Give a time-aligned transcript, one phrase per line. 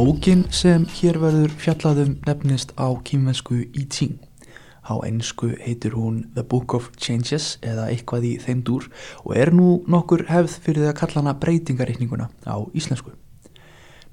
[0.00, 4.14] Bókin sem hér verður fjallaðum nefnist á kýmvensku í tíng.
[4.80, 8.86] Á ennsku heitir hún The Book of Changes eða eitthvað í þeim dúr
[9.26, 13.12] og er nú nokkur hefð fyrir því að kalla hana breytingareikninguna á íslensku.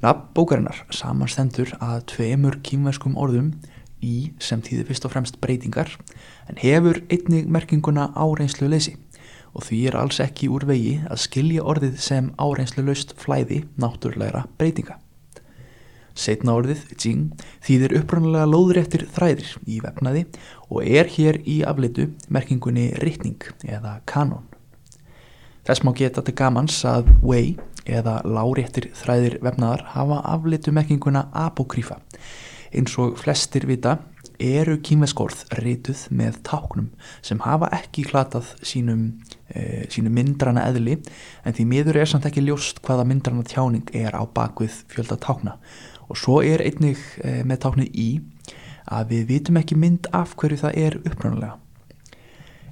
[0.04, 3.54] Nafn bókarinnar samanstendur að tveimur kýmvenskum orðum
[4.04, 5.96] í sem þýðir fyrst og fremst breytingar
[6.52, 8.98] en hefur einnig merkinguna áreinslu leysi
[9.56, 14.50] og því er alls ekki úr vegi að skilja orðið sem áreinslu laust flæði náttúrulegra
[14.60, 15.00] breytinga.
[16.18, 17.32] Setna orðið, jing,
[17.62, 20.26] þýðir upprannulega lóðréttir þræðir í vefnaði
[20.68, 24.48] og er hér í afleitu merkingunni rittning eða kanon.
[25.68, 27.54] Þess má geta til gamans að way
[27.88, 32.00] eða láréttir þræðir vefnaðar hafa afleitu merkinguna apokrífa
[32.76, 33.98] eins og flestir vita
[34.44, 36.90] eru kýmveskorð rituð með táknum
[37.26, 39.08] sem hafa ekki hlatað sínum,
[39.50, 41.00] e, sínum myndrana eðli
[41.44, 45.58] en því miður er samt ekki ljóst hvaða myndrana tjáning er á bakvið fjölda tákna
[46.08, 48.10] og svo er einnig e, með táknið í
[48.88, 51.58] að við vitum ekki mynd af hverju það er upprannulega.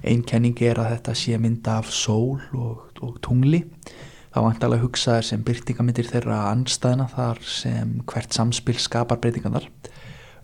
[0.06, 3.64] Einn kenning er að þetta sé mynd af sól og, og tungli
[4.36, 9.68] þá vantalega hugsaður sem byrtingamindir þeirra anstæðina þar sem hvert samspil skapar breytingarnar.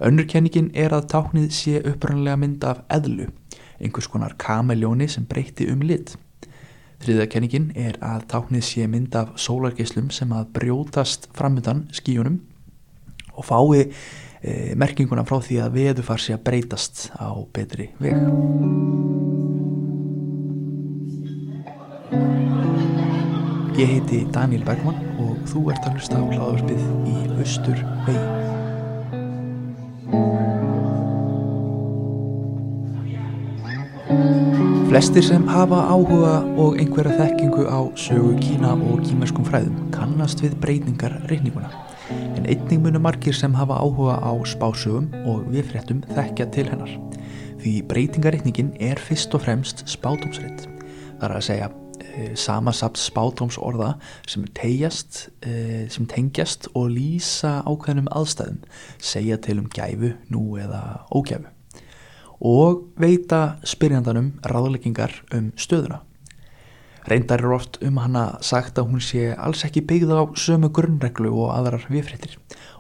[0.03, 3.29] Önnur kenningin er að táknið sé upprannlega mynd af eðlu,
[3.79, 6.17] einhvers konar kameljóni sem breyti um lit.
[7.03, 12.41] Þriða kenningin er að táknið sé mynd af sólargeislum sem að brjótast framöndan skíunum
[13.37, 13.87] og fái
[14.43, 18.19] e, merkinguna frá því að veðu far sé að breytast á betri veg.
[23.73, 28.43] Ég heiti Daniel Bergman og þú ert að hlusta á hlaðvarpið í Östur vegi.
[34.93, 40.59] Flestir sem hafa áhuga og einhverja þekkingu á sögu Kína og kímerskum fræðum kannast við
[40.61, 41.73] breytingar reyninguna
[42.11, 46.97] en einning munu margir sem hafa áhuga á spásögum og viðfréttum þekkja til hennar.
[47.63, 50.67] Því breytingarreyningin er fyrst og fremst spátumsreitt
[51.21, 51.71] þar að segja
[52.13, 53.95] Eh, samasapt spátumsorða
[54.29, 58.59] sem tegjast, eh, sem tengjast og lýsa ákveðnum aðstæðum,
[59.01, 61.49] segja til um gæfu nú eða ógæfu.
[62.43, 66.03] Og veita spyrjandanum ráðleggingar um stöðuna.
[67.09, 71.33] Reyndar er oft um hana sagt að hún sé alls ekki byggð á sömu grunnreglu
[71.35, 72.37] og aðrar viðfrittir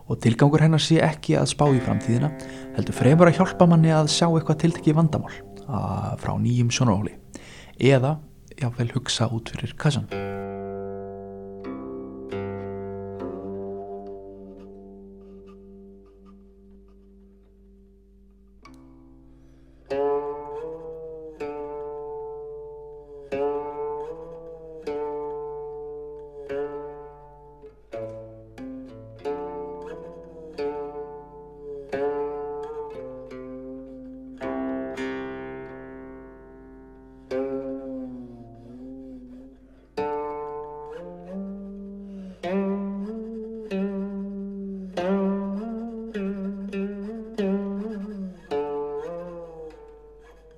[0.06, 2.30] og tilgangur hennar sé ekki að spá í framtíðina
[2.76, 5.34] heldur fremur að hjálpa manni að sjá eitthvað tiltekki vandamál
[6.22, 7.16] frá nýjum sjónahóli
[7.82, 8.18] eða
[8.60, 10.06] jáfnveil hugsa út fyrir kassan.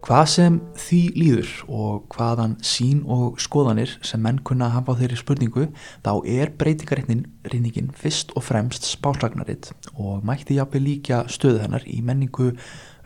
[0.05, 5.17] Hvað sem því líður og hvaðan sín og skoðanir sem menn kunna hafa á þeirri
[5.17, 5.63] spurningu
[6.05, 12.51] þá er breytingarreitningin fyrst og fremst spáslagnaritt og mætti jápil líka stöðu hennar í menningu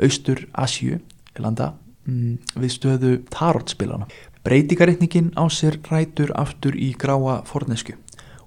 [0.02, 0.98] Austur Asju
[1.38, 1.76] landa
[2.10, 4.10] mm, við stöðu tarotspilana.
[4.42, 7.94] Breytingarreitningin á sér rætur aftur í gráa fornesku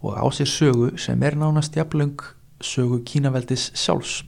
[0.04, 2.20] og á sér sögu sem er nánast jafnlöng
[2.60, 4.26] sögu kínaveldis sjálfs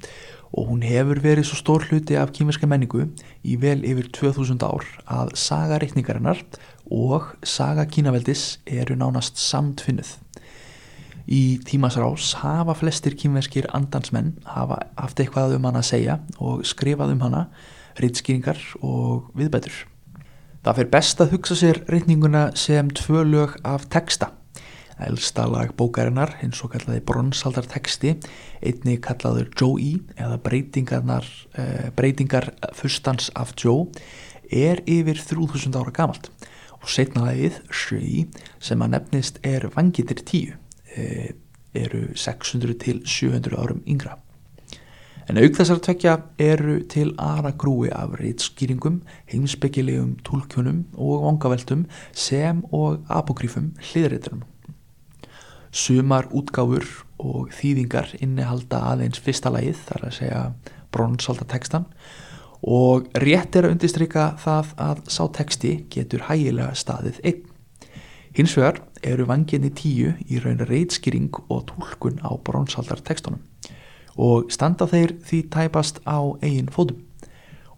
[0.54, 3.08] og hún hefur verið svo stór hluti af kýmerska menningu
[3.42, 6.44] í vel yfir 2000 ár að saga reikningarinnar
[6.94, 10.20] og saga kínaveldis eru nánast samtfinnuð.
[11.26, 17.16] Í tímasrás hafa flestir kýmerskir andansmenn hafa haft eitthvað um hana að segja og skrifað
[17.16, 17.48] um hana,
[17.98, 19.74] reitskýringar og viðbætur.
[20.64, 24.34] Það fyrir best að hugsa sér reikninguna sem tvö lög af texta
[25.08, 28.16] elsta lag bókarinnar hins svo kallaði bronsaldarteksti
[28.64, 33.88] einni kallaður Joe eða uh, breytingar fyrstans af Joe
[34.52, 36.30] er yfir 3000 ára gamalt.
[36.84, 38.26] Og setna lagið Shui
[38.60, 40.60] sem að nefnist er vangitir 10 uh,
[40.98, 41.32] eh,
[41.74, 44.20] eru 600 til 700 árum yngra.
[45.32, 49.00] En auk þessar tvekja eru til aðra grúi af reitskýringum,
[49.32, 54.44] heimsbyggilegum tólkjunum og vangaveltum sem og apokrífum hliðréttunum
[55.74, 56.86] Sumar útgáfur
[57.18, 60.42] og þýðingar innihalda aðeins fyrsta lagið, þar að segja
[60.94, 61.88] bronsaldatekstan
[62.64, 67.42] og rétt er að undistrykka það að sá teksti getur hægilega staðið einn.
[68.34, 73.42] Hins vegar eru vanginni tíu í raun reitskýring og tólkun á bronsaldartekstunum
[74.14, 77.02] og standa þeir því tæpast á eigin fótum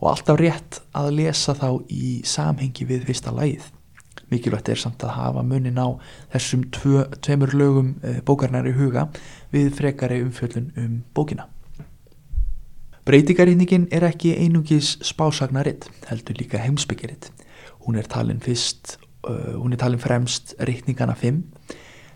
[0.02, 3.72] og alltaf rétt að lesa þá í samhengi við fyrsta lægið.
[4.32, 5.88] Mikilvægt er samt að hafa munin á
[6.34, 9.08] þessum tvö, tveimur lögum e, bókarnar í huga
[9.54, 11.46] við frekari umfjöldun um bókina.
[13.06, 17.30] Breytingarýningin er ekki einungis spásagnaritt, heldur líka heimsbyggiritt.
[17.86, 18.96] Hún er talin fyrst,
[19.30, 21.44] uh, hún er talin fremst rítningana 5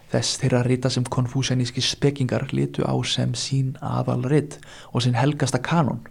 [0.09, 4.57] þess þeirra rita sem konfúsæníski spekingar litu á sem sín aðal ritt
[4.89, 6.01] og sín helgasta kanon.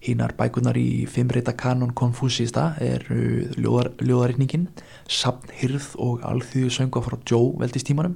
[0.00, 3.02] Hínar bækunar í fimmreita kanon konfúsista er
[3.60, 4.70] ljóðar, ljóðarriðningin,
[5.04, 8.14] Samnhyrð og alþýðu söngu frá Joe veldistímanum,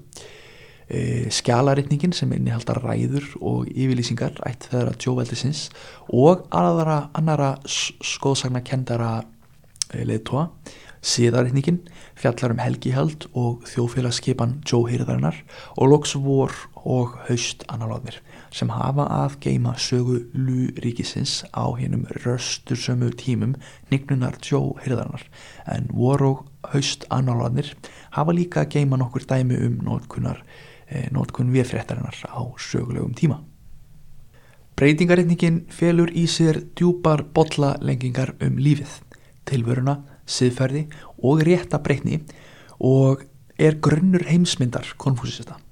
[0.88, 5.66] e, skjalaritningin sem innihaldar ræður og yfirlýsingar ætt þeirra Joe veldisins
[6.08, 9.18] og aðra annara skoðsagna kendara
[9.92, 10.48] e, leðtóa
[11.04, 11.82] Síðarreitningin
[12.16, 15.36] fjallar um helgihald og þjóðfélagsskipan Jóhýrðarinnar
[15.76, 18.22] og loks vor og haust annálaðnir
[18.54, 23.56] sem hafa að geima sögu lúríkisins á hinnum röstursömu tímum
[23.90, 25.24] nignunar Jóhýrðarinnar
[25.74, 27.72] en vor og haust annálaðnir
[28.14, 30.44] hafa líka að geima nokkur dæmi um nótkunnar,
[30.86, 33.42] eh, nótkun viðfréttarinnar á sögulegum tíma.
[34.76, 39.00] Breytingarreitningin felur í sér djúpar botlalengingar um lífið,
[39.46, 40.88] tilvöruna siðferði
[41.22, 42.22] og rétta breytni
[42.78, 43.26] og
[43.58, 45.63] er grunnur heimsmyndar konfúsista.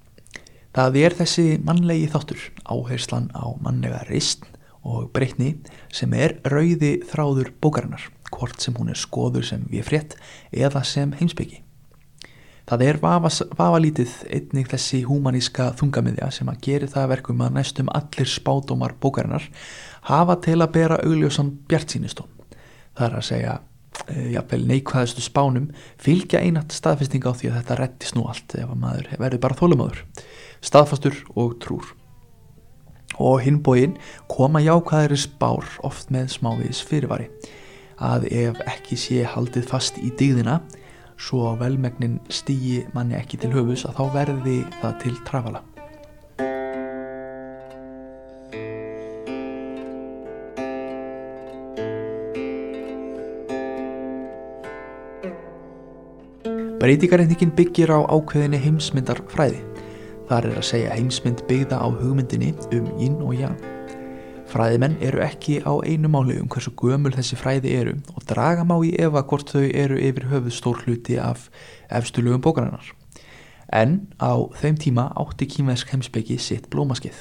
[0.73, 4.47] Það er þessi mannlegi þáttur áherslan á mannlega reysn
[4.83, 5.51] og breytni
[5.93, 10.17] sem er rauði þráður bókarinnar, hvort sem hún er skoður sem við frétt
[10.49, 11.61] eða sem heimsbyggi.
[12.73, 18.31] Það er vafalítið einnig þessi humaníska þungamiðja sem að gera það verkum að næstum allir
[18.31, 19.49] spátumar bókarinnar
[20.09, 22.31] hafa til að bera augljósan bjart sínistón.
[22.97, 23.59] Það er að segja
[24.09, 25.69] Eh, jafnvel neikvæðastu spánum
[26.01, 29.59] fylgja einat staðfesting á því að þetta rettist nú allt ef að maður verður bara
[29.59, 30.01] þólumadur
[30.65, 31.91] staðfastur og trúr.
[33.21, 33.99] Og hinbóin
[34.33, 37.29] koma jákvæðari spár oft með smáviðis fyrirvari
[38.03, 40.63] að ef ekki sé haldið fast í digðina
[41.21, 45.63] svo velmegnin stýji manni ekki til höfus að þá verði það til trafala
[56.83, 59.61] Breytingarreikningin byggir á ákveðinni heimsmyndar fræði.
[60.27, 63.61] Þar er að segja heimsmynd byggða á hugmyndinni um yin og yang.
[64.51, 68.75] Fræðimenn eru ekki á einu máli um hversu gömul þessi fræði eru og draga má
[68.83, 71.47] í efa hvort þau eru yfir höfuð stór hluti af
[71.87, 72.91] efstulugum bókarinnar.
[73.71, 77.15] En á þeim tíma átti kýmvesk heimsbyggi sitt blómaskið.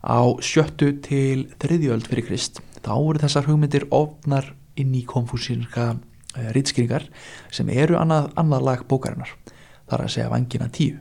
[0.00, 5.92] Á sjöttu til þriðjöld fyrir Krist þá voru þessar hugmyndir ofnar inn í konfúsínska
[6.34, 7.06] Eh, rýtskýringar
[7.54, 9.30] sem eru annað, annað lag bókarinnar
[9.86, 10.96] þar að segja vangina tíu.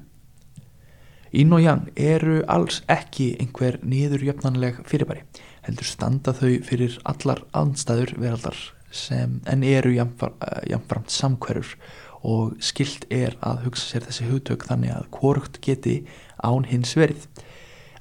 [1.33, 5.23] Ín og Ján eru alls ekki einhver niðurjöfnanleg fyrirbæri
[5.65, 8.59] heldur standa þau fyrir allar andstæður veraldar
[8.93, 11.73] sem en eru jafnframt samkverður
[12.21, 15.95] og skilt er að hugsa sér þessi hugtök þannig að hvort geti
[16.37, 17.25] án hins verið.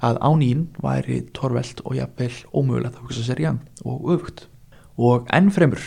[0.05, 4.47] Að án ín væri torvelt og jafnvel ómögulegt að hugsa sér Ján og öfugt.
[5.01, 5.81] Og ennfremur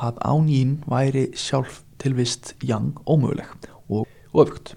[0.00, 3.50] að ánín væri sjálf tilvist jang ómöguleg
[3.88, 4.74] og öfugt.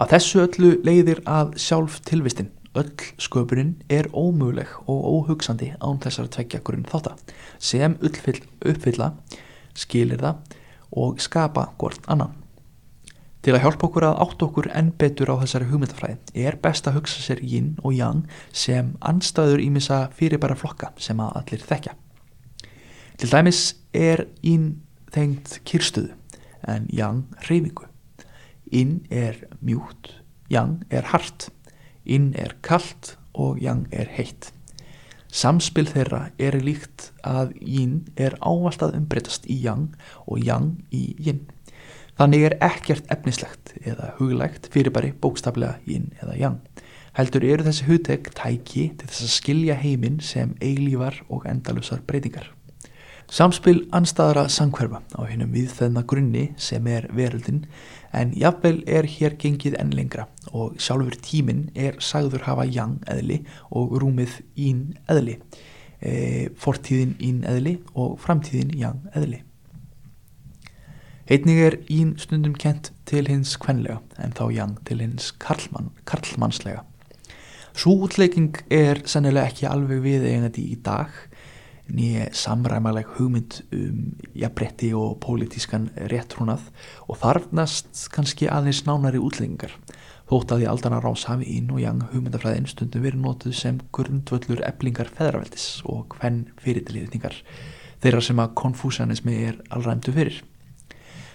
[0.00, 6.30] Að þessu öllu leiðir að sjálf tilvistin, öll sköpurinn er ómöguleg og óhugsandi án þessar
[6.32, 7.18] tveggja grunn þáttar
[7.58, 9.12] sem uppfyll, uppfylla,
[9.74, 10.56] skilir það
[10.90, 12.36] og skapa hvort annan.
[13.40, 16.98] Til að hjálpa okkur að átt okkur enn betur á þessari hugmyndafræði er best að
[16.98, 21.99] hugsa sér yin og yang sem anstæður ímissa fyrirbæra flokka sem að allir þekkja.
[23.20, 24.78] Til dæmis er ín
[25.12, 26.14] þengt kyrstuðu
[26.64, 27.84] en yang reyfingu.
[28.72, 30.08] Ín er mjút,
[30.48, 31.50] yang er hart,
[32.08, 34.54] ín er kallt og yang er heitt.
[35.28, 39.90] Samspil þeirra er líkt að ín er ávalt að umbreytast í yang
[40.24, 41.42] og yang í yin.
[42.16, 46.56] Þannig er ekkert efnislegt eða huglægt fyrir bari bókstaflega yin eða yang.
[47.20, 52.48] Heldur eru þessi hugteg tæki til þess að skilja heiminn sem eilívar og endalusar breytingar.
[53.30, 57.60] Samspil anstaðara sangkverfa á hennum viðfæðna grunni sem er veröldin
[58.10, 63.36] en jafnvel er hér gengið enn lengra og sjálfur tíminn er sagður hafa jang eðli
[63.70, 65.36] og rúmið ín eðli,
[66.02, 69.44] e, fortíðin ín eðli og framtíðin jang eðli.
[71.30, 76.82] Heitning er ín stundum kent til hins kvenlega en þá jang til hins karlmann, karlmannslega.
[77.78, 81.14] Svo útleiking er sennilega ekki alveg við eigandi í dag
[81.94, 86.68] nýja samræmaleg hugmynd um jafnbretti og pólitískan réttrúnað
[87.08, 89.74] og þarfnast kannski aðeins nánari útlengingar
[90.30, 94.62] þótt að því aldana rás hafi ín og jang hugmyndafræðin stundum verið nótuð sem grundvöllur
[94.68, 97.40] eblingar feðraveldis og hvenn fyrirtiliðningar
[98.00, 100.38] þeirra sem að konfúsanismi er allræmdu fyrir.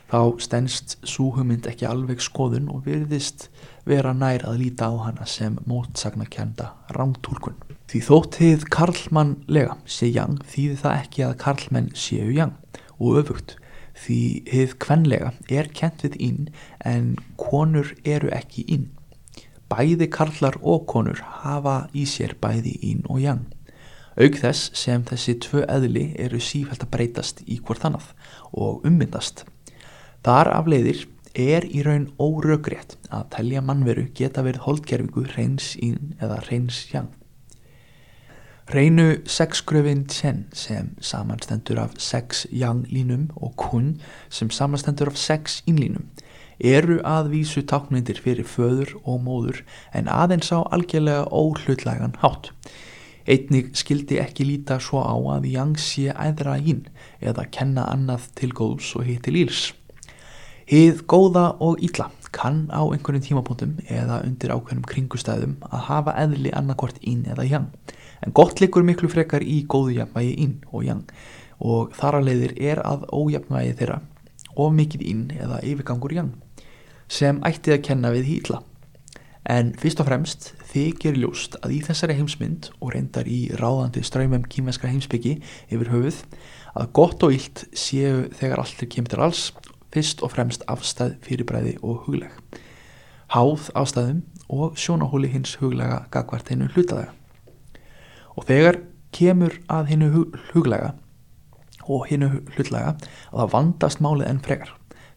[0.06, 3.48] Þá stennst svo hugmynd ekki alveg skoðun og virðist
[3.90, 7.58] vera nær að líta á hana sem mótsagnakjanda rántúlkun.
[7.90, 12.54] Því þóttið karlmannlega sé jang þýði það ekki að karlmenn séu jang
[13.00, 13.56] og öfugt
[13.96, 14.20] því
[14.52, 16.40] hið kvenlega er kent við ín
[16.86, 18.90] en konur eru ekki ín.
[19.72, 23.46] Bæði karlar og konur hafa í sér bæði ín og jang.
[24.16, 28.14] Auk þess sem þessi tvö eðli eru sífælt að breytast í hvort annað
[28.54, 29.44] og ummyndast.
[30.26, 31.04] Þar af leiðir
[31.38, 37.12] er í raun óröggrétt að telja mannveru geta verið holdgerfingu reyns ín eða reyns jang.
[38.74, 43.94] Reynu sexgröfin tjenn sem samanstendur af sex yang-línum og kun
[44.34, 46.10] sem samanstendur af sex ínlínum
[46.58, 49.62] eru að vísu tákmyndir fyrir föður og móður
[49.94, 52.50] en aðeins á algjörlega óhlutlægan hátt.
[53.30, 56.88] Einnig skildi ekki líta svo á að yang sé æðra ín
[57.22, 59.76] eða kenna annað til góðs og hitt til íls.
[60.66, 66.50] Hið góða og ílla kann á einhverjum tímapunktum eða undir ákveðnum kringustæðum að hafa eðli
[66.58, 67.68] annarkort ín eða yang
[68.26, 71.04] en gott likur miklu frekar í góðu jafnvægi ín og jang.
[71.62, 74.00] Og þar að leiðir er að ójafnvægi þeirra
[74.56, 76.34] of mikið ín eða yfirgangur jang
[77.14, 78.64] sem ætti að kenna við hýtla
[79.46, 84.50] en fyrst og fremst þykir ljóst að í þessari heimsmynd og reyndar í ráðandi ströymum
[84.50, 85.38] kýmesska heimsbyggi
[85.70, 86.24] yfir höfuð
[86.74, 89.46] að gott og ílt séu þegar allt er kemur til alls
[89.96, 92.62] fyrst og fremst afstæð fyrirbræði og hugleg
[93.34, 97.14] háð afstæðum og sjónahóli hins huglega gagvart hennu hlutaðega
[98.36, 98.80] og þegar
[99.16, 100.10] kemur að hinnu
[100.52, 100.94] huglega
[101.86, 104.74] og hinnu hlutlega að það vandast málið enn frekar.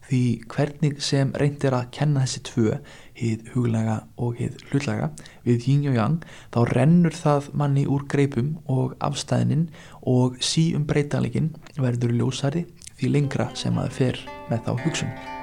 [0.09, 2.77] Því hvernig sem reyndir að kenna þessi tvö
[3.19, 5.11] hið huglega og hið hlutlega
[5.45, 6.15] við yin og yang
[6.55, 9.67] þá rennur það manni úr greipum og afstæðinin
[10.09, 12.65] og sí um breytalegin verður ljósari
[12.99, 15.38] því lengra sem að fer með þá hugsun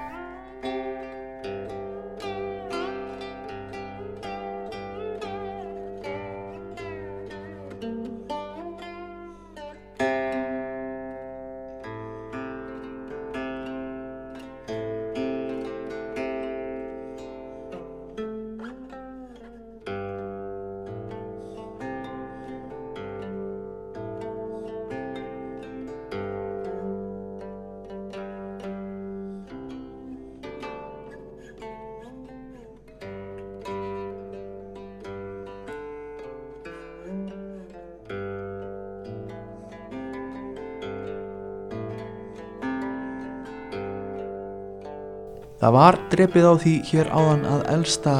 [45.66, 48.12] Það var drefið á því hér áðan að elsta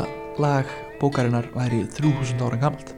[0.42, 2.88] lag bókarinnar væri 3000 ára gammalt.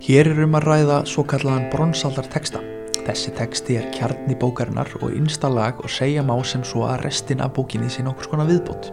[0.00, 2.62] Hér er um að ræða svo kallaðan bronsaldar texta.
[3.02, 7.44] Þessi texti er kjarni bókarinnar og innsta lag og segja má sem svo að restin
[7.44, 8.88] af bókinni sé nokkur skona viðbót,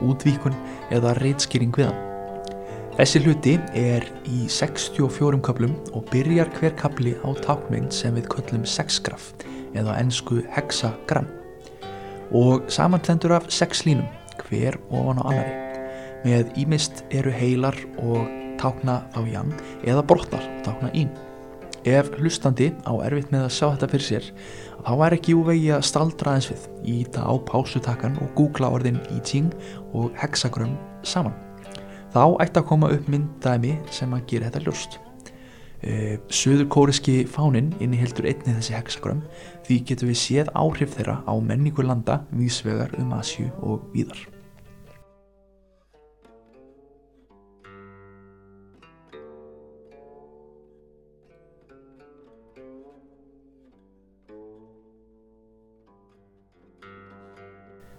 [0.00, 0.56] útvíkun
[0.96, 2.56] eða reitskýring við hann.
[2.96, 8.64] Þessi hluti er í 64 kaplum og byrjar hver kapli á tákmynd sem við köllum
[8.64, 9.34] sexgraf
[9.76, 11.28] eða ennsku hexagram
[12.32, 14.08] og samantendur af sex línum
[14.48, 15.64] hver ofan á annari
[16.24, 18.24] með ímist eru heilar og
[18.60, 21.12] tákna þá jang eða brotnar tákna ín.
[21.84, 24.28] Ef hlustandi á erfitt með að sjá þetta fyrir sér
[24.86, 29.52] þá er ekki úvegi að staldra eins við íta á pásutakkan og googla orðin íting
[29.92, 31.36] og hexagram saman.
[32.14, 35.00] Þá ætti að koma upp myndaðmi sem að gera þetta ljóst.
[35.84, 39.20] Uh, Suður kóriski fánin innihildur einni þessi hexagram
[39.66, 44.33] því getur við séð áhrif þeirra á menningu landa vísvegar um Asju og víðar.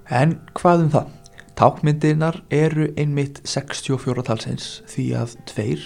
[0.05, 1.13] En hvað um það?
[1.55, 5.85] Tákmyndinar eru einmitt 64 talsins því að tveir,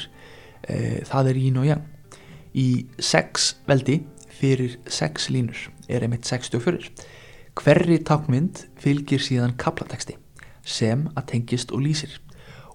[0.67, 1.83] e, það er ín og jang.
[2.57, 4.01] Í sex veldi
[4.39, 6.89] fyrir sex línur er einmitt 64.
[7.59, 10.17] Hverri tákmynd fylgir síðan kaplateksti
[10.63, 12.17] sem að tengist og lýsir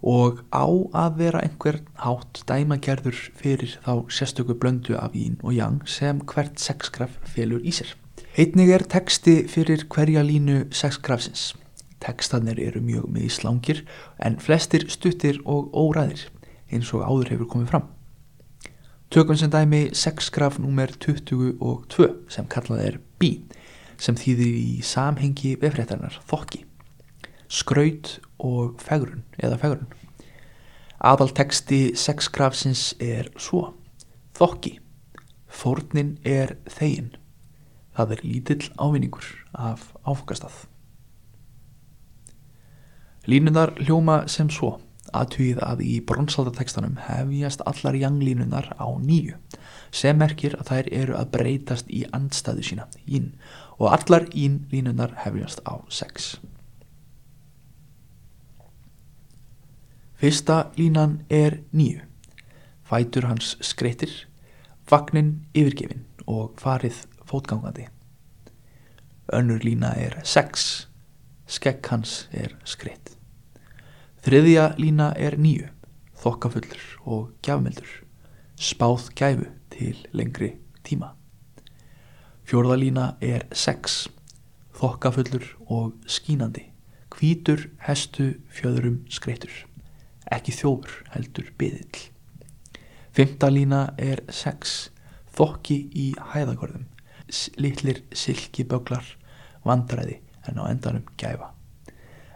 [0.05, 5.81] og á að vera einhver hátt dæmagerður fyrir þá sérstöku blöndu af ín og jang
[5.89, 7.95] sem hvert sexgraf félur í sér.
[8.35, 11.53] Einnig er teksti fyrir hverja línu sexgrafsins.
[12.03, 13.85] Tekstanir eru mjög með í slangir
[14.19, 16.25] en flestir stuttir og óræðir
[16.75, 17.87] eins og áður hefur komið fram.
[19.15, 20.97] Tökum sem dæmi sexgraf nr.
[20.99, 23.31] 22 sem kallað er B
[24.03, 26.65] sem þýðir í samhengi vefréttarinnar þokki,
[27.47, 29.93] skraut og fegrun eða fegrun.
[30.99, 33.69] Aðalteksti sexgrafsins er svo,
[34.35, 34.81] þokki,
[35.47, 37.15] fórnin er þegin,
[37.97, 40.65] það er lítill ávinningur af áfokastað.
[43.25, 44.75] Línunar hljóma sem svo,
[45.15, 49.39] aðtugið að í bronsaldatekstanum hefjast allar janglínunar á nýju
[49.95, 53.31] sem merkir að þær eru að breytast í andstæðu sína, ín,
[53.79, 56.35] og allar ín línunar hefjast á sex.
[60.19, 62.03] Fyrsta línan er nýju,
[62.85, 64.13] fætur hans skreitir,
[64.91, 67.89] vagnin yfirgefin og farið fótgangandi.
[69.33, 70.87] Önnur lína er sex,
[71.51, 73.17] skekk hans er skreitt.
[74.25, 75.67] Þriðja lína er nýju,
[76.23, 77.91] þokkafullur og gjafmildur,
[78.57, 80.55] spáð gæfu til lengri
[80.87, 81.11] tíma.
[82.47, 84.07] Fjórða lína er sex,
[84.79, 86.69] þokkafullur og skínandi,
[87.11, 89.53] hvítur, hestu, fjöðurum, skreitur,
[90.31, 92.09] ekki þjófur heldur byðill.
[93.15, 94.91] Fymta lína er sex,
[95.35, 96.87] þokki í hæðagorðum,
[97.59, 99.05] litlir silkiböglar,
[99.65, 101.53] vandræði en á endanum gæfa.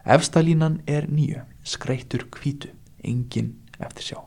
[0.09, 2.71] Efsta línan er nýju, skreittur kvítu,
[3.05, 4.21] engin eftir sjá.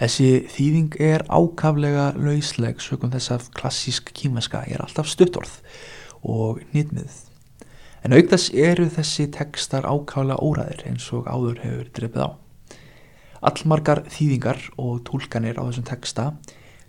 [0.00, 5.58] Þessi þýðing er ákaflega lausleg sögum þess að klassísk kýmveska er alltaf stuttorð
[6.24, 7.12] og nýtmið.
[8.02, 12.30] En aukðas eru þessi tekstar ákaflega óræðir eins og áður hefur drefið á.
[13.52, 16.26] Allmargar þýðingar og tólkanir á þessum teksta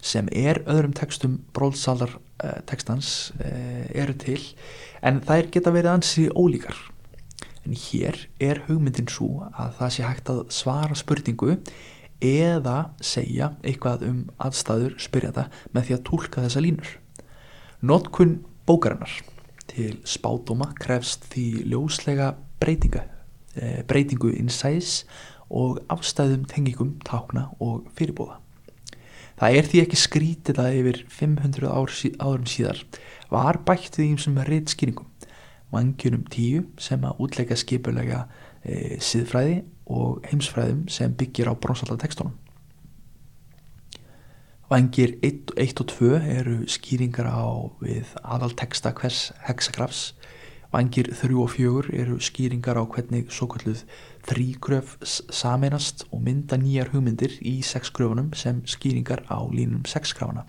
[0.03, 4.41] sem er öðrum tekstum bróðsaldar uh, tekstans uh, eru til
[5.01, 6.75] en þær geta verið ansi ólíkar.
[7.63, 11.55] En hér er hugmyndin svo að það sé hægt að svara spurningu
[12.23, 16.91] eða segja eitthvað um aðstæður spyrjata með því að tólka þessa línur.
[17.83, 19.15] Notkun bókarinnar
[19.71, 23.03] til spátoma krefst því ljóslega breytinga
[23.55, 25.03] eh, breytingu innsæðis
[25.53, 28.42] og afstæðum tengingum tákna og fyrirbóða
[29.43, 32.77] Það er því ekki skrítið að yfir 500 ár, árum síðar
[33.27, 35.09] var bætt því sem reitt skýringum
[35.73, 38.21] vangjunum tíu sem að útleika skipulega
[38.63, 39.57] e, siðfræði
[39.91, 42.37] og heimsfræðum sem byggir á bronsaldatekstunum.
[44.71, 45.51] Vangir 1
[45.83, 47.43] og 2 eru skýringar á
[47.83, 50.13] við aðalteksta hvers hexagrafs.
[50.71, 53.83] Vangir 3 og 4 eru skýringar á hvernig svo kalluð
[54.27, 60.45] þrýgröf sameinast og mynda nýjar hugmyndir í sexgröfunum sem skýringar á línum sexgrafana.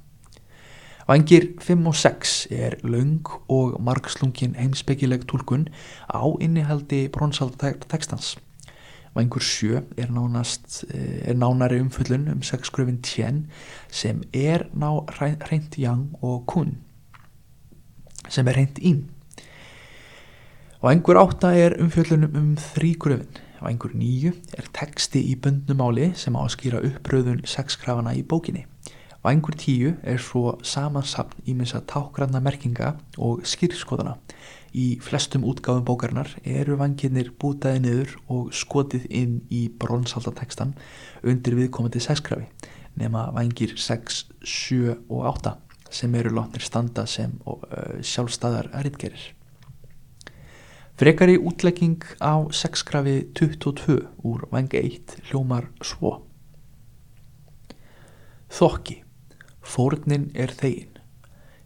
[1.08, 5.68] Vangir 5 og 6 er laung og margslungin heimsbyggileg tólkun
[6.08, 8.38] á innihaldi bronsaldatekstans.
[9.14, 13.46] Vangur 7 er, nánast, eh, er nánari umfullun um sexgröfin tjen
[13.90, 16.78] sem er ná reynd jang og kun
[18.28, 19.04] sem er reynd ín.
[20.82, 23.43] Vangur 8 er umfullunum um þrýgröfin.
[23.64, 28.66] Vangur 9 er teksti í bundnumáli sem áskýra uppröðun sexgrafana í bókinni.
[29.24, 34.18] Vængur tíu er svo samansapn í minns að tákranna merkinga og skýrskoðana.
[34.76, 40.74] Í flestum útgáðum bókarinnar eru vangirnir bútaði niður og skotið inn í bronsaldatekstan
[41.24, 42.50] undir viðkomandi sexkrafi
[43.00, 45.54] nema vangir 6, 7 og 8
[45.94, 47.32] sem eru látnir standa sem
[48.02, 49.30] sjálfstæðar erritgerir.
[50.94, 56.20] Frekari útlegging á sexkrafi 22 úr vangi 1 hljómar svo.
[58.46, 59.00] Þokki
[59.64, 60.92] Fórnin er þegin,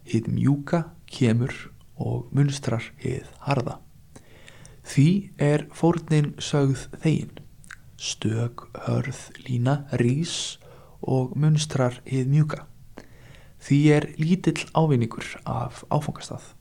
[0.07, 0.79] hið mjúka
[1.11, 1.53] kemur
[1.99, 3.75] og munstrar hið harða.
[4.87, 7.33] Því er fórnin sögð þegin,
[7.99, 10.57] stök, hörð, lína, rís
[11.05, 12.63] og munstrar hið mjúka.
[13.59, 16.55] Því er lítill ávinningur af áfangastað.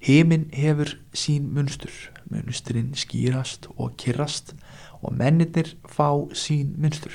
[0.00, 1.92] Heiminn hefur sín munstur,
[2.32, 4.54] munsturinn skýrast og kyrrast
[5.02, 7.12] og menninir fá sín munstur.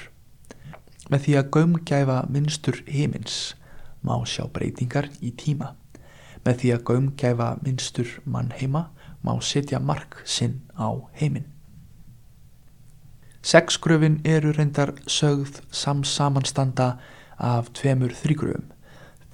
[1.10, 3.56] Með því að gömgæfa minnstur heimins
[4.06, 5.74] má sjá breytingar í tíma.
[6.46, 8.92] Með því að gömgæfa minnstur mann heima
[9.26, 11.50] má setja mark sinn á heiminn.
[13.46, 16.96] Sexgröfin eru reyndar sögð samsamanstanda
[17.38, 18.75] af tveimur þrýgröfum.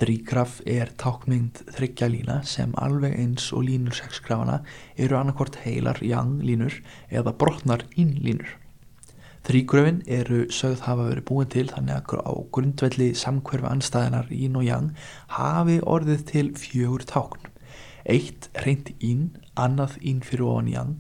[0.02, 4.56] Þrýgraf er tákmynd þryggjalína sem alveg eins og línur sexgrafana
[4.98, 6.74] eru annarkort heilar jang línur
[7.14, 8.56] eða brotnar ín línur.
[9.46, 14.66] Þrýgröfin eru sögð hafa verið búin til þannig að á grundvelli samkverfi anstæðinar ín og
[14.66, 14.88] jang
[15.38, 17.52] hafi orðið til fjögur tákn.
[18.10, 20.96] Eitt reynd ín, annað ín fyrir ofan jang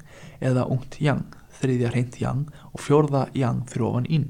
[0.46, 1.26] eða ungt jang,
[1.58, 4.30] þriðja reynd jang og fjórða jang fyrir ofan ín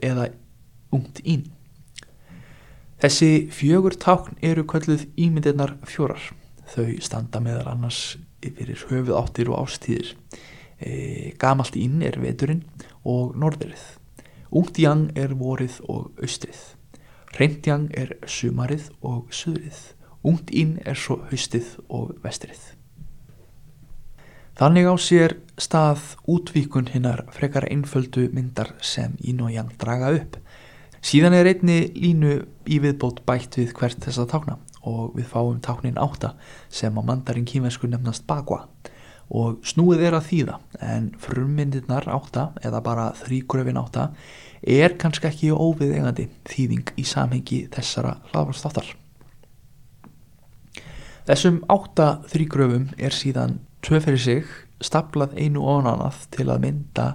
[0.00, 0.30] eða
[0.96, 1.44] ungt ín.
[3.04, 6.22] Þessi fjögur tákn eru kölluð ímyndirnar fjórar.
[6.72, 10.14] Þau standa meðal annars yfir höfuð áttir og ástíðir.
[10.80, 12.62] E, gamalt ín er veturinn
[13.04, 13.82] og norðurið.
[14.56, 16.62] Ungt jang er vorið og austrið.
[17.36, 19.82] Reynd jang er sumarið og suðrið.
[20.24, 22.62] Ungt ín er svo haustið og vestrið.
[24.56, 30.40] Þannig á sér stað útvíkun hinnar frekar einföldu myndar sem ín og jang draga upp.
[31.04, 34.56] Síðan er einni línu í viðbót bætt við hvert þessa tákna
[34.88, 36.32] og við fáum táknin átta
[36.72, 38.62] sem á mandarin kýmensku nefnast bakva
[39.28, 40.56] og snúið er að þýða
[40.94, 44.08] en frummyndirnar átta eða bara þrýgröfin átta
[44.64, 48.88] er kannski ekki óviðegandi þýðing í samhengi þessara hlaðvarstáttar.
[51.28, 57.08] Þessum átta þrýgröfum er síðan tvö fyrir sig staplað einu ofan annað til að mynda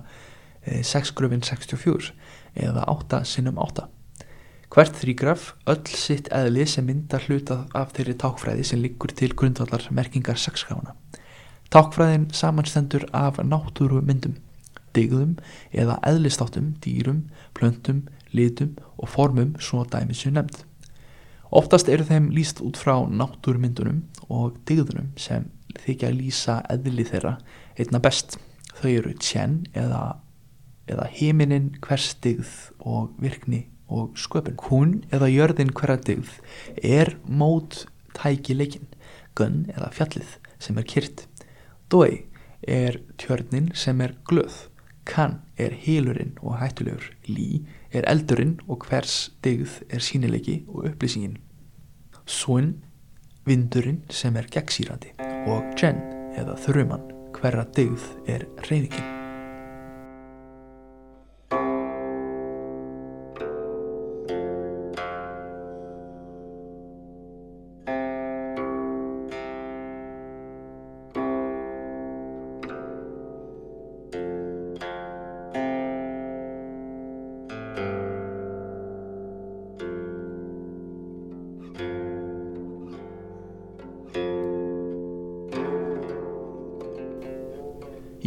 [0.66, 2.14] 6 gröfin 64
[2.56, 3.88] eða 8 sinnum 8.
[4.70, 9.88] Hvert þrýgraf öll sitt eðli sem mynda hluta af þeirri tákfræði sem liggur til grundvallar
[9.90, 10.94] merkingar 6 grána.
[11.74, 14.38] Tákfræðin samanstendur af náttúru myndum,
[14.94, 15.38] digðum
[15.74, 20.66] eða eðlistáttum, dýrum, plöntum, litum og formum svo dæmis sem nefnd.
[21.50, 25.48] Oftast eru þeim líst út frá náttúrumyndunum og digðunum sem
[25.82, 27.40] þykja að lýsa eðli þeirra
[27.80, 28.38] einna best.
[28.78, 30.20] Þau eru tjenn eða,
[30.90, 32.50] eða heiminin hvers digð
[32.80, 34.58] og virkni og sköpun.
[34.70, 36.32] Hún eða jörðin hverja digð
[36.84, 37.86] er mót
[38.18, 38.88] tæki leikin,
[39.36, 41.26] gunn eða fjallið sem er kyrt.
[41.90, 42.26] Dói
[42.68, 44.68] er tjörnin sem er glöð,
[45.06, 51.40] kann er hílurinn og hættulegur, lí er eldurinn og hvers digð er sínileiki og upplýsingin.
[52.30, 52.76] Svun,
[53.50, 55.16] vindurinn sem er gegnsýrandi
[55.50, 56.04] og Jen
[56.38, 57.08] eða þrjumann
[57.40, 59.19] hverra digð er reyfingin.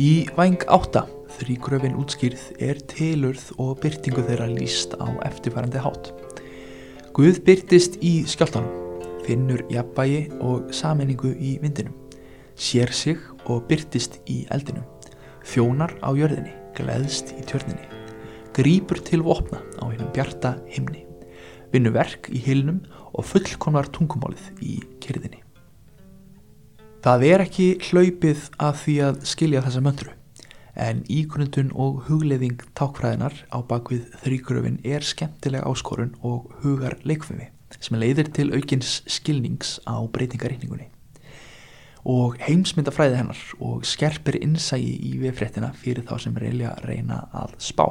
[0.02, 1.00] Í væng 8,
[1.36, 6.08] þrýgröfin útskýrð, er tilurð og byrtingu þeirra líst á eftirfærandi hátt.
[7.14, 8.72] Guð byrtist í skjáltanum,
[9.22, 11.94] finnur jafnbægi og sammenningu í vindinum,
[12.58, 14.88] sér sig og byrtist í eldinum,
[15.46, 17.86] þjónar á jörðinni, gleðst í tjörninni,
[18.58, 21.06] grýpur til vopna á hennum bjarta himni,
[21.70, 25.44] vinnu verk í hilnum og fullkonar tungumálið í kyrðinni.
[27.02, 30.12] Það er ekki hlaupið að því að skilja þessa möndru
[30.78, 37.98] en ígrundun og hugleðing tákfræðinar á bakvið þrýgröfin er skemmtilega áskorun og hugar leikfumi sem
[37.98, 40.86] leiðir til aukins skilnings á breytingarreiningunni
[42.06, 47.88] og heimsmyndafræði hennar og skerpir innsægi í viðfréttina fyrir þá sem reylja reyna að spá.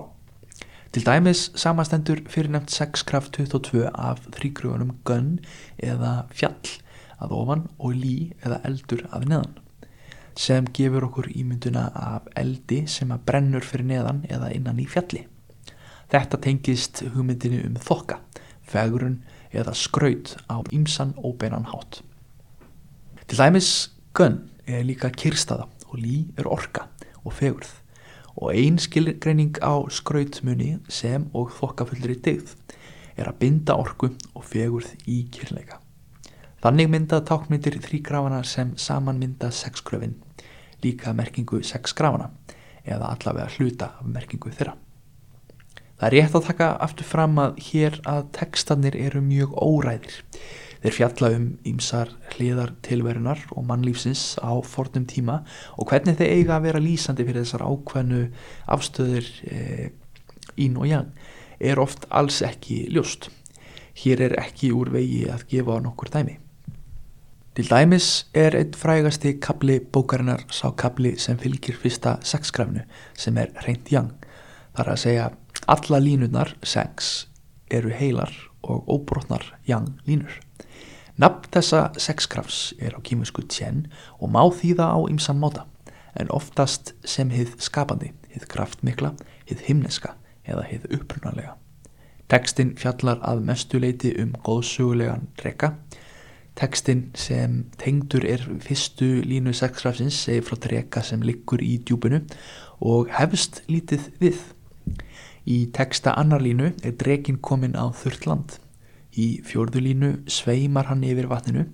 [0.95, 5.37] Til dæmis samastendur fyrir nefnt 6 kraft 22 af þrýgröfunum gunn
[5.83, 6.79] eða fjall
[7.21, 9.59] að ofan og lí eða eldur að neðan
[10.37, 15.25] sem gefur okkur ímynduna af eldi sem að brennur fyrir neðan eða innan í fjalli.
[16.11, 18.19] Þetta tengist hugmyndinu um þokka,
[18.67, 19.19] fegurun
[19.51, 22.01] eða skraut á ímsan óbeinan hátt.
[23.27, 26.87] Til dæmis gunn er líka kyrstaða og lí er orka
[27.23, 27.75] og fegurð
[28.41, 32.55] og ein skilgreining á skrautmunni sem og þokkafullri digð
[33.19, 35.80] er að binda orku og fegurð í kyrleika.
[36.61, 40.13] Þannig myndað tákmyndir þrýgrafana sem saman mynda sexgröfin,
[40.83, 42.27] líka merkingu sexgrafana
[42.85, 44.75] eða allavega hluta af merkingu þeirra.
[45.97, 50.19] Það er rétt að taka aftur fram að hér að textanir eru mjög óræðir.
[50.81, 55.39] Þeir fjalla um ýmsar hliðar tilverunar og mannlífsins á fornum tíma
[55.77, 58.21] og hvernig þeir eiga að vera lýsandi fyrir þessar ákveðnu
[58.77, 59.91] afstöður e,
[60.61, 61.11] ín og jang
[61.61, 63.29] er oft alls ekki ljóst.
[64.01, 66.39] Hér er ekki úr vegi að gefa nokkur dæmi.
[67.51, 73.49] Til dæmis er einn frægasti kapli bókarinnar sá kapli sem fylgir fyrsta sexgrafnu sem er
[73.65, 74.13] reynd jang.
[74.71, 75.25] Það er að segja
[75.67, 77.09] alla línurnar sex
[77.67, 78.31] eru heilar
[78.63, 80.31] og óbrotnar jang línur.
[81.19, 83.89] Nafn þessa sexgrafs er á kýmusku tjenn
[84.21, 85.65] og má þýða á ymsan máta
[86.15, 89.11] en oftast sem hið skapandi, hið kraftmikla,
[89.43, 90.15] hið himneska
[90.47, 91.57] eða hið upprunanlega.
[92.31, 95.75] Tekstinn fjallar að mestuleiti um góðsugulegan reka
[96.59, 102.19] Tekstinn sem tengdur er fyrstu línu sexrafsins segir frá drega sem liggur í djúbunu
[102.83, 104.41] og hefst lítið við.
[105.47, 108.57] Í teksta annar línu er drekinn komin á þurrt land.
[109.11, 111.65] Í fjórðu línu sveimar hann yfir vatninu,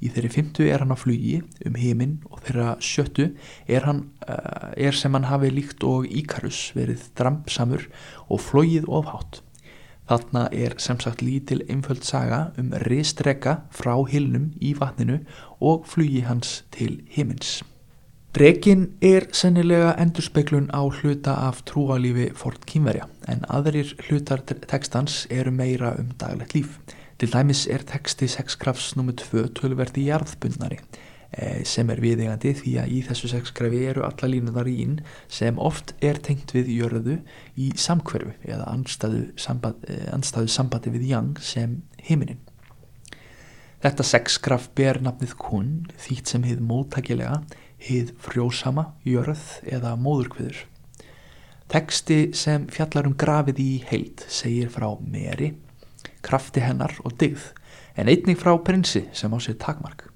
[0.00, 3.30] í þeirri fymtu er hann á flugi um heiminn og þeirra sjöttu
[3.66, 7.88] er, hann, uh, er sem hann hafi líkt og Íkarus verið drampsamur
[8.28, 9.42] og flogið ofhátt.
[10.06, 15.18] Þarna er sem sagt lítil einföld saga um ristrekka frá hilnum í vatninu
[15.60, 17.62] og flugi hans til himins.
[18.36, 25.50] Drekinn er sennilega endurspeglun á hluta af trúalífi Ford Kínverja en aðrir hlutar tekstans eru
[25.50, 26.78] meira um daglegt líf.
[27.18, 29.16] Til dæmis er teksti 6 krafts nr.
[29.16, 30.82] 2 tölverdi jarðbundnari
[31.68, 34.94] sem er viðegandi því að í þessu 6 krafi eru alla línunar í inn
[35.28, 37.18] sem oft er tengt við jörðu
[37.60, 42.40] í samkverfu eða anstæðu sambandi, anstæðu sambandi við jang sem heiminin.
[43.84, 45.70] Þetta 6 kraf ber nafnið kun
[46.00, 47.42] þýtt sem hið móttakilega
[47.82, 50.64] hið frjósama, jörð eða móðurkviður.
[51.70, 55.52] Teksti sem fjallar um grafið í heild segir frá meri,
[56.24, 57.50] krafti hennar og digð,
[57.98, 60.08] en einning frá prinsi sem á sér takmark.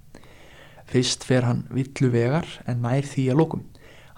[0.91, 3.67] Fyrst fer hann villu vegar en nær því að lókum.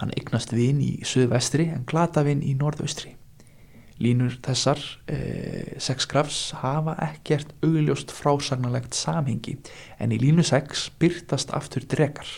[0.00, 3.12] Hann eignast vinn í söðvestri en glata vinn í norðaustri.
[4.02, 4.80] Línur þessar
[5.12, 9.58] eh, sex grafs hafa ekkert augljóst frásagnalegt samhengi
[10.00, 12.30] en í línu 6 byrtast aftur drekar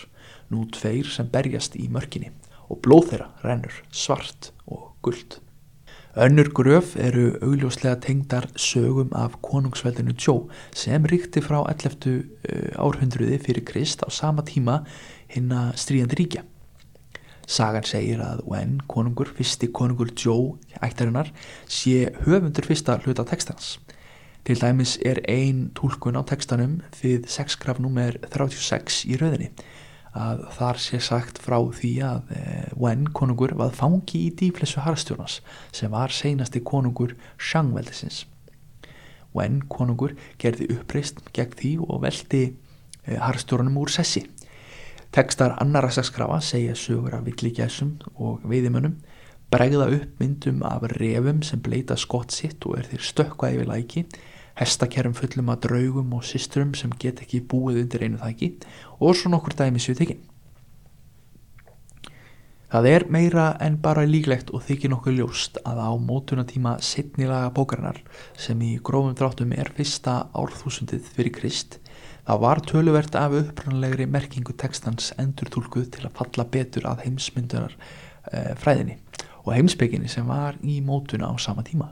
[0.50, 2.34] nú tveir sem berjast í mörkinni
[2.68, 5.38] og blóð þeirra rennur svart og guld.
[6.14, 12.22] Önnur gröf eru augljóslega tengdar sögum af konungsveldinu Tjó sem ríkti frá 11.
[12.78, 14.84] árhundruði fyrir Krist á sama tíma
[15.34, 16.44] hinn að stríðandi ríkja.
[17.50, 21.34] Sagan segir að Wen, konungur, fyrsti konungur Tjó ættarinnar,
[21.66, 23.80] sé höfundur fyrsta hluta textans.
[24.46, 29.50] Til dæmis er ein tólkun á textanum við 6 graf nummer 36 í rauðinni
[30.14, 35.40] að þar sé sagt frá því að eh, Wen konungur var fangi í dýflessu harstjónas
[35.74, 38.24] sem var seinasti konungur Shang-veldisins.
[39.34, 44.22] Wen konungur gerði uppreist gegn því og veldi eh, harstjóranum úr sessi.
[45.14, 48.96] Tekstar annara sakskrafa segja sögur af villigæsum og veiðimönnum
[49.54, 54.06] bregða upp myndum af refum sem bleita skott sitt og er þeir stökka yfir læki
[54.58, 58.52] hestakerrum fullum að draugum og systrum sem get ekki búið undir einu þæki
[59.00, 60.22] og svo nokkur dæmi séu tekinn.
[62.74, 68.00] Það er meira en bara líklegt og þykir nokkuð ljóst að á mótunatíma sittnilaga bókarinnar
[68.34, 71.78] sem í grófum dráttum er fyrsta árþúsundið fyrir Krist
[72.24, 77.74] það var töluvert af upprannlegri merkingu textans endur tólkuð til að falla betur að heimsmyndunar
[77.76, 78.96] e, fræðinni
[79.44, 81.90] og heimsbygginni sem var í mótuna á sama tíma.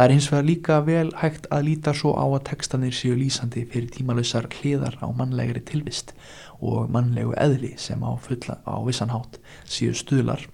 [0.00, 3.66] Það er hins vegar líka vel hægt að líta svo á að textanir séu lýsandi
[3.68, 6.14] fyrir tímalösar hliðar á mannlegri tilvist
[6.56, 9.36] og mannlegu eðli sem á, fulla, á vissanhátt
[9.68, 10.46] séu stuðlar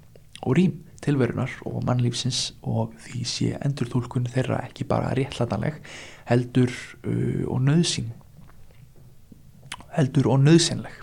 [0.43, 5.79] og rým tilverunar og mannlífsins og því sé endurtúlkun þeirra ekki bara réttlatanleg
[6.27, 6.75] heldur
[7.07, 8.11] uh, og nöðsing
[9.95, 10.99] heldur og nöðsynleg.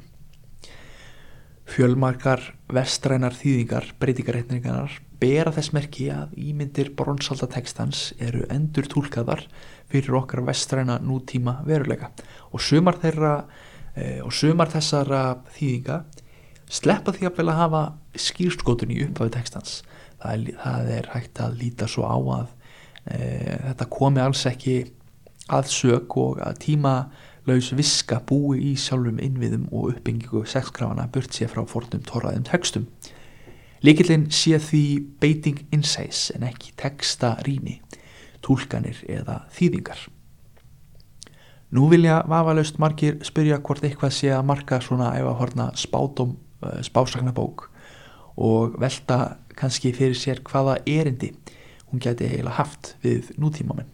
[1.64, 9.46] Fjölmarkar vestrænar þýðingar breytingarétningarnar bera þess merki að ímyndir bronsaldatekstans eru endur tólkaðar
[9.92, 12.12] fyrir okkar vestræna nútíma veruleika
[12.52, 13.36] og sumar þeirra
[13.96, 15.24] e, og sumar þessara
[15.56, 16.02] þýðinga
[16.74, 17.84] sleppa því að vel að hafa
[18.28, 19.78] skýrskotun í upphafi tekstans
[20.24, 22.50] það er, það er hægt að líta svo á að
[23.08, 23.20] e,
[23.70, 24.78] þetta komi alls ekki
[25.54, 26.96] að sög og að tíma
[27.48, 32.88] laus viska búi í sjálfum innviðum og uppbyggingu sexkrafana burt sér frá fornum torraðum textum.
[33.84, 34.84] Líkillin sé því
[35.20, 37.82] beiting insights en ekki texta rými,
[38.44, 40.06] tólkanir eða þýðingar.
[41.74, 46.38] Nú vilja vafalaust margir spyrja hvort eitthvað sé að marka svona ef að horna spátum,
[46.64, 47.68] uh, spásagnabók
[48.40, 51.34] og velta kannski fyrir sér hvaða erindi
[51.92, 53.92] hún geti eiginlega haft við nútímamenn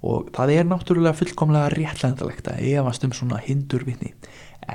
[0.00, 4.14] og það er náttúrulega fullkomlega réttlændalegt að efast um svona hindurvitni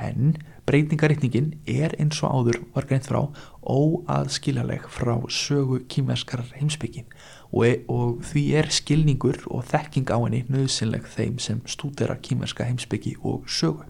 [0.02, 3.22] en breytingaritningin er eins og áður var greint frá
[3.62, 7.08] óaðskiljaleg frá sögu kýmverskar heimsbyggin
[7.52, 12.68] og, e og því er skilningur og þekking á henni nöðsynleg þeim sem stúdera kýmverska
[12.68, 13.86] heimsbyggi og sögu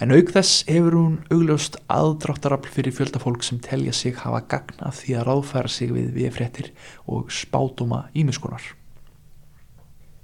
[0.00, 5.02] En auk þess hefur hún augljóst aðdráttarafl fyrir fjöldafólk sem telja sig hafa gagn af
[5.02, 6.70] því að ráðfæra sig við viðfréttir
[7.04, 8.64] og spátuma ímiskunar.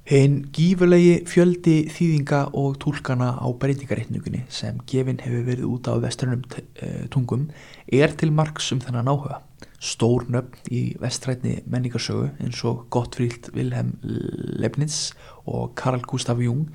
[0.07, 6.45] Einn gífurlegi fjöldi þýðinga og tólkana á breytingareitningunni sem gefin hefur verið út á vestrænum
[6.55, 7.49] eh, tungum
[7.91, 9.41] er til margs um þennan áhuga.
[9.83, 15.11] Stór nöfn í vestrætni menningarsögu eins og Gottfríld Wilhelm Leibniz
[15.43, 16.71] og Karl Gustav Jung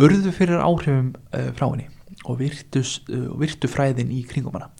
[0.00, 1.90] urðu fyrir áhrifum uh, frá henni
[2.24, 4.72] og virtu, uh, virtu fræðin í kringum hana.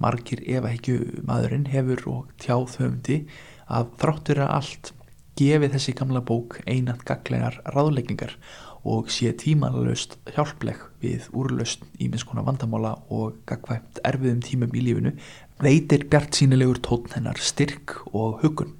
[0.00, 0.96] Margir ef ekki
[1.28, 3.22] maðurinn hefur og tjáð höfndi
[3.68, 4.94] að þráttur að allt
[5.38, 8.36] gefi þessi gamla bók einat gaglegar ráðleggingar
[8.82, 15.14] og sé tímanlaust hjálpleg við úrlaust ímiðskona vandamála og gagvæmt erfiðum tímum í lífinu
[15.62, 18.74] veitir bjart sínilegur tótn hennar styrk og hugun.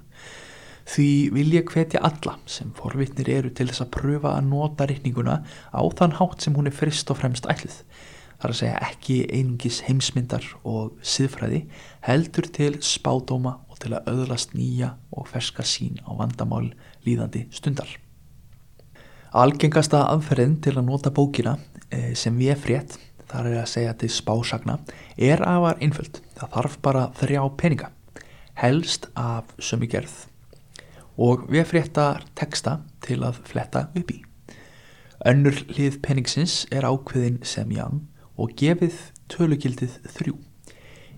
[0.83, 5.37] Því vil ég hvetja alla sem forvitnir eru til þess að pröfa að nota rikninguna
[5.71, 7.77] á þann hátt sem hún er frist og fremst ætlið.
[8.43, 11.61] Það er að segja ekki einingis heimsmyndar og siðfræði
[12.03, 16.73] heldur til spádóma og til að öðlast nýja og ferska sín á vandamál
[17.07, 17.87] líðandi stundar.
[19.31, 21.55] Algengasta aðferðin til að nota bókina
[21.87, 22.99] eh, sem við er frétt,
[23.31, 24.81] þar er að segja til spásagna,
[25.15, 26.19] er afar einföld.
[26.35, 27.93] Það þarf bara þrjá peninga,
[28.59, 30.25] helst af sömu gerð
[31.15, 34.19] og við fréttar texta til að fletta upp í.
[35.31, 38.99] Önnur hlið peningsins er ákveðin sem ján og gefið
[39.31, 40.35] tölugildið þrjú.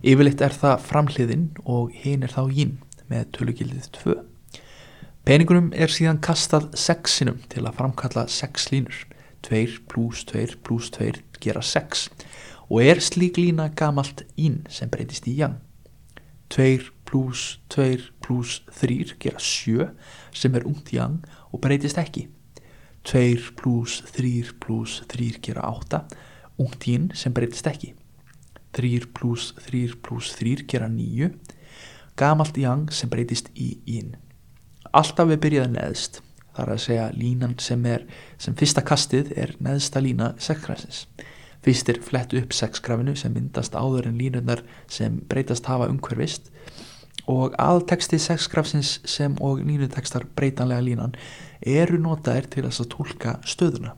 [0.06, 2.78] Yfirleitt er það framhliðin og hinn er þá jín
[3.10, 4.15] með tölugildið tvö.
[5.25, 9.06] Peningunum er síðan kastað sexinum til að framkalla sex línur.
[9.45, 12.10] 2 pluss 2 pluss 2 gera 6
[12.69, 15.58] og er slík lína gamalt ín sem breytist í jang.
[16.54, 19.89] 2 pluss 2 pluss 3 gera 7
[20.34, 21.19] sem er ungt jang
[21.51, 22.28] og breytist ekki.
[23.06, 26.01] 2 pluss 3 pluss 3 gera 8
[26.61, 27.93] ungt ín sem breytist ekki.
[28.75, 31.31] 3 pluss 3 pluss 3 gera 9
[32.19, 34.15] gamalt jang sem breytist í ín.
[34.95, 36.21] Alltaf við byrjaði neðst
[36.55, 38.05] þar að segja línan sem er
[38.39, 41.05] sem fyrsta kastið er neðsta lína sexgrafsins.
[41.65, 46.51] Fyrst er flett upp sexgrafinu sem myndast áður en línunar sem breytast hafa umhverfist
[47.31, 51.15] og aðteksti sexgrafsins sem og línutekstar breytanlega línan
[51.65, 53.95] eru notaðir til að tólka stöðuna.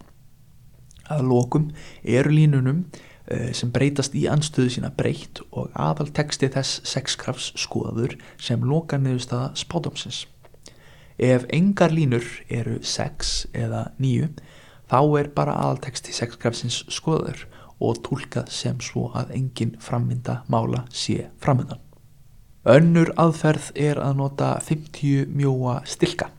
[1.11, 1.69] Að lokum
[2.03, 2.85] eru línunum
[3.27, 9.51] sem breytast í anstöðu sína breytt og aðal teksti þess sexgrafs skoður sem loka niðurstaða
[9.59, 10.25] spátumsins.
[11.17, 14.29] Ef engar línur eru 6 eða 9
[14.87, 17.47] þá er bara aðalteksti sexgrafsins skoður
[17.83, 21.81] og tólkað sem svo að engin frammynda mála sé framöndan.
[22.67, 26.31] Önnur aðferð er að nota 50 mjóa stilka.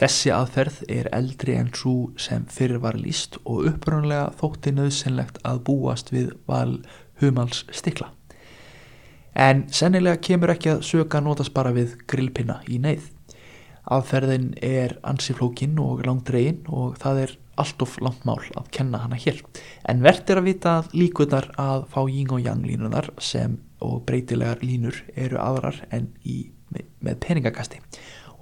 [0.00, 5.62] Þessi aðferð er eldri en svo sem fyrir var líst og upprönlega þótti nöðsynlegt að
[5.68, 6.80] búast við val
[7.20, 8.08] humals stikla.
[9.32, 13.10] En sennilega kemur ekki að söka notast bara við grillpinna í neyð.
[13.92, 19.18] Aðferðin er ansiflókin og langdregin og það er allt of langt mál að kenna hana
[19.20, 19.40] hér.
[19.88, 24.04] En verðt er að vita að líkunar að fá ying og yang línunar sem og
[24.06, 26.52] breytilegar línur eru aðrar en í,
[27.02, 27.82] með peningakasti.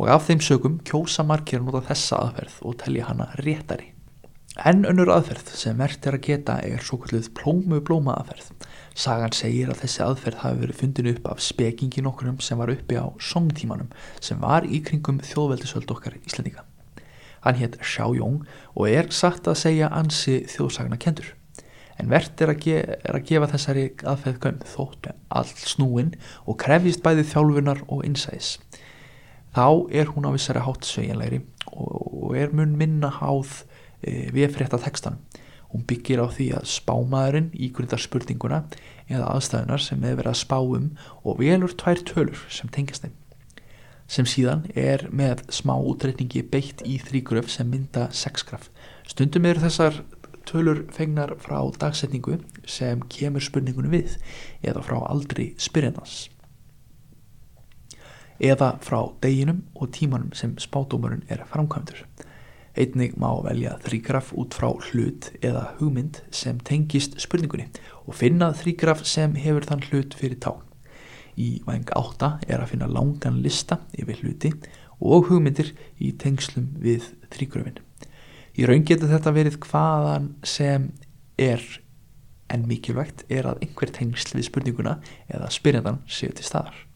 [0.00, 3.90] Og af þeim sögum kjósa margir að nota þessa aðferð og telja hana réttari.
[4.64, 8.46] En önnur aðferð sem verðt er að geta er svo kallið plómu-blóma aðferð.
[8.96, 12.96] Sagan segir að þessi aðferð hafi verið fundinu upp af spekingin okkurum sem var uppi
[12.96, 13.92] á songtímanum
[14.24, 16.64] sem var í kringum þjóðveldisöld okkar Íslandíka.
[17.44, 18.40] Hann hétt Yong
[18.74, 21.34] og er sagt að segja ansi þjóðsagna kendur.
[22.00, 22.56] En verðt er,
[23.04, 26.14] er að gefa þessari aðferð göm þóttu all snúin
[26.48, 28.56] og krefist bæði þjálfunar og innsæðis.
[29.50, 31.40] Þá er hún á vissari hátt sveigjanlegri
[31.74, 33.64] og er mun minna háð
[34.02, 35.18] e, við frétta textanum.
[35.70, 38.64] Hún byggir á því að spámaðurinn ígrundar spurninguna
[39.10, 40.86] eða aðstæðunar sem hefur verið að spá um
[41.22, 43.14] og velur tvær tölur sem tengast þeim.
[44.10, 48.66] Sem síðan er með smá útreikningi beitt í þrýgröf sem mynda sexgraf.
[49.06, 50.02] Stundum eru þessar
[50.50, 54.18] tölur fengnar frá dagsetningu sem kemur spurningunum við
[54.66, 56.26] eða frá aldri spyrjandans.
[58.40, 62.06] Eða frá deginum og tímanum sem spádómarun er framkvæmdur.
[62.72, 67.66] Einnig má velja þrýgraf út frá hlut eða hugmynd sem tengist spurningunni
[68.06, 70.62] og finna þrýgraf sem hefur þann hlut fyrir tán.
[71.36, 74.54] Í væng 8 er að finna langan lista yfir hluti
[75.00, 77.80] og hugmyndir í tengslum við þrýgröfin.
[78.56, 80.90] Í raun getur þetta verið hvaðan sem
[81.36, 81.60] er
[82.50, 84.96] en mikilvægt er að einhver tengsl við spurninguna
[85.28, 86.86] eða spyrjandan séu til staðar.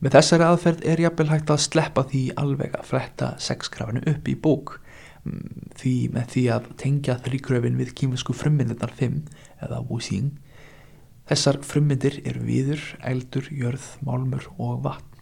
[0.00, 4.34] Með þessari aðferð er jafnvel hægt að sleppa því alveg að fletta sexgrafinu upp í
[4.36, 4.74] bók.
[5.80, 9.22] Því með því að tengja þrýgröfin við kýminsku frummyndirnar 5
[9.64, 10.34] eða wusing
[11.26, 15.12] þessar frummyndir eru viður, eldur, jörð, málmur og vatn.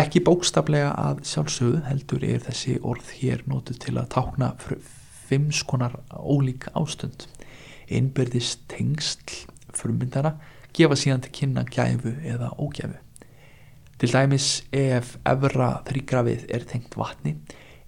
[0.00, 4.52] Ekki bókstaflega að sjálfsögðu heldur er þessi orð hér nótu til að tákna
[5.26, 7.26] fimm skonar ólík ástund.
[7.90, 10.36] Einbyrðist tengsl frummyndana
[10.74, 13.09] gefa síðan til kynna gæfu eða ógæfu
[14.00, 17.34] til dæmis ef efra þrýgrafið er tengt vatni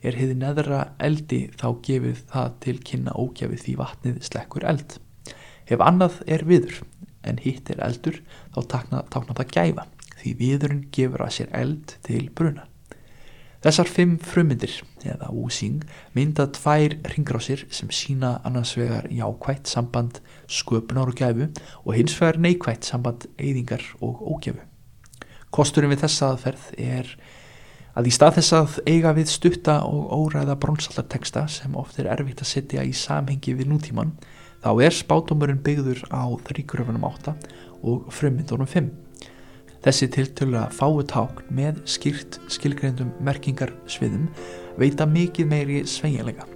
[0.02, 4.98] er hefði neðra eldi þá gefið það til kynna ógefið því vatnið slekkur eld.
[5.70, 6.82] Ef annað er viður
[7.24, 8.18] en hitt er eldur
[8.52, 9.86] þá takna, takna það gæfa
[10.22, 12.66] því viðurinn gefur að sér eld til bruna.
[13.62, 14.74] Þessar fimm frummyndir,
[15.06, 15.84] eða úsing,
[16.18, 20.18] mynda tvær ringrásir sem sína annars vegar jákvætt samband
[20.50, 21.48] sköpunar og gæfu
[21.86, 24.71] og hins vegar neikvætt samband eyðingar og ógæfu.
[25.52, 27.08] Kosturinn við þessa aðferð er
[27.92, 32.40] að í stað þess að eiga við stutta og óræða bronsallarteksta sem oft er erfitt
[32.40, 34.14] að setja í samhengi við nútíman,
[34.64, 37.34] þá er spátumurinn byggður á þrýkuröfunum 8
[37.84, 38.88] og frummyndunum 5.
[39.82, 44.28] Þessi tiltölu að fáu tákn með skýrt skilgreyndum merkingarsviðum
[44.78, 46.46] veita mikið meiri sveiginleika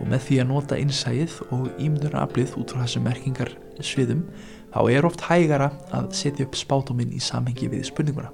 [0.00, 4.24] og með því að nota innsæðið og ímduraflið út frá þessum merkingarsviðum
[4.74, 8.32] þá er oft hægara að setja upp spátuminn í samhengi við spurninguna.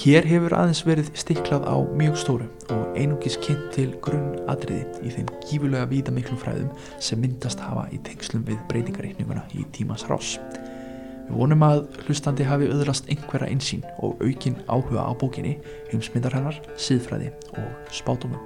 [0.00, 5.28] Hér hefur aðeins verið stiklað á mjög stóru og einungis kynnt til grunnatriði í þeim
[5.44, 10.38] gífulega vídamiklum fræðum sem myndast hafa í tengslum við breytingareikninguna í tímas rás.
[11.30, 15.60] Við vonum að hlustandi hafi öðrast einhverja einsýn og aukin áhuga á bókinni,
[15.92, 18.42] heimsmyndarhennar, síðfræði og spátumum.